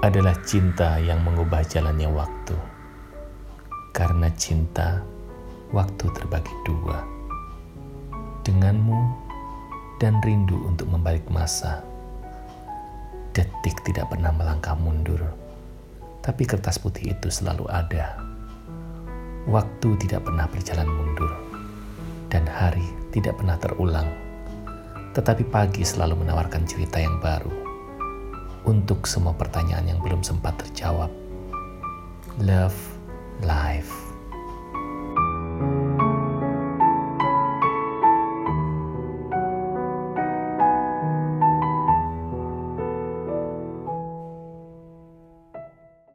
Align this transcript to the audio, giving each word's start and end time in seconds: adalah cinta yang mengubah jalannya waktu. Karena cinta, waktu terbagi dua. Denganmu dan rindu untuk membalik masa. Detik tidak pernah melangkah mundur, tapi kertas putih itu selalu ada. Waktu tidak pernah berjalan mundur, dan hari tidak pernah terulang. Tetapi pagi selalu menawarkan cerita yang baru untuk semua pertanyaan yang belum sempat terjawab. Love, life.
adalah 0.00 0.32
cinta 0.48 0.96
yang 0.96 1.20
mengubah 1.20 1.60
jalannya 1.60 2.08
waktu. 2.08 2.56
Karena 3.92 4.32
cinta, 4.32 5.04
waktu 5.76 6.08
terbagi 6.16 6.56
dua. 6.64 7.04
Denganmu 8.40 8.96
dan 10.00 10.16
rindu 10.24 10.56
untuk 10.64 10.88
membalik 10.88 11.28
masa. 11.28 11.84
Detik 13.36 13.76
tidak 13.84 14.08
pernah 14.08 14.32
melangkah 14.32 14.72
mundur, 14.72 15.20
tapi 16.24 16.48
kertas 16.48 16.80
putih 16.80 17.12
itu 17.12 17.28
selalu 17.28 17.68
ada. 17.68 18.16
Waktu 19.52 20.00
tidak 20.00 20.24
pernah 20.24 20.48
berjalan 20.48 20.88
mundur, 20.88 21.32
dan 22.32 22.48
hari 22.48 22.88
tidak 23.12 23.36
pernah 23.36 23.60
terulang. 23.60 24.08
Tetapi 25.12 25.44
pagi 25.52 25.84
selalu 25.84 26.24
menawarkan 26.24 26.64
cerita 26.64 26.96
yang 26.96 27.20
baru 27.20 27.69
untuk 28.64 29.04
semua 29.04 29.36
pertanyaan 29.36 29.86
yang 29.88 30.00
belum 30.00 30.24
sempat 30.24 30.56
terjawab. 30.60 31.12
Love, 32.40 32.78
life. 33.44 33.99